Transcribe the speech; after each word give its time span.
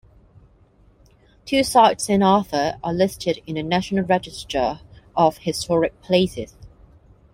Two 1.45 1.63
sites 1.63 2.09
in 2.09 2.23
Arthur 2.23 2.79
are 2.83 2.91
listed 2.91 3.39
in 3.45 3.53
the 3.53 3.61
National 3.61 4.03
Register 4.03 4.79
of 5.15 5.37
Historic 5.37 6.01
Places. 6.01 6.55